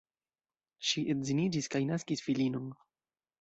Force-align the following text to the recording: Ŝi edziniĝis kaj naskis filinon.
Ŝi 0.91 1.03
edziniĝis 1.15 1.69
kaj 1.75 1.83
naskis 1.91 2.25
filinon. 2.29 2.73